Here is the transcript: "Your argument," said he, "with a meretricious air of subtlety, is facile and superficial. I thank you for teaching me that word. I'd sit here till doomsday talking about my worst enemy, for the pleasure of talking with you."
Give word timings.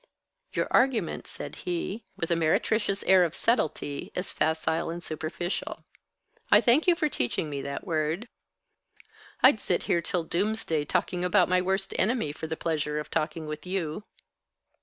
"Your 0.53 0.67
argument," 0.71 1.27
said 1.27 1.57
he, 1.57 2.03
"with 2.17 2.31
a 2.31 2.35
meretricious 2.35 3.03
air 3.03 3.23
of 3.23 3.35
subtlety, 3.35 4.11
is 4.15 4.33
facile 4.33 4.89
and 4.89 5.03
superficial. 5.03 5.85
I 6.49 6.59
thank 6.59 6.87
you 6.87 6.95
for 6.95 7.07
teaching 7.07 7.51
me 7.51 7.61
that 7.61 7.85
word. 7.85 8.27
I'd 9.43 9.59
sit 9.59 9.83
here 9.83 10.01
till 10.01 10.23
doomsday 10.23 10.85
talking 10.85 11.23
about 11.23 11.49
my 11.49 11.61
worst 11.61 11.93
enemy, 11.99 12.31
for 12.31 12.47
the 12.47 12.57
pleasure 12.57 12.97
of 12.97 13.11
talking 13.11 13.45
with 13.45 13.67
you." 13.67 14.03